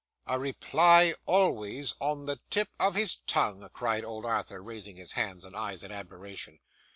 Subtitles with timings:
[0.25, 5.45] 'A reply always on the tip of his tongue!' cried old Arthur, raising his hands
[5.45, 6.57] and eyes in admiration.